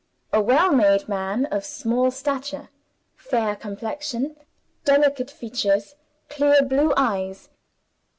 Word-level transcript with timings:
A 0.33 0.41
well 0.41 0.71
made 0.71 1.07
man, 1.07 1.45
of 1.51 1.63
small 1.63 2.09
stature. 2.09 2.69
Fair 3.15 3.55
complexion, 3.55 4.35
delicate 4.83 5.29
features, 5.29 5.93
clear 6.27 6.63
blue 6.63 6.91
eyes. 6.97 7.49